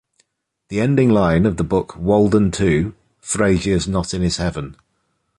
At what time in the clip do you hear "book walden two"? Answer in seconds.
1.63-2.95